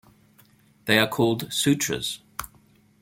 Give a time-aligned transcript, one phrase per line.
[0.85, 2.21] They are called sutras.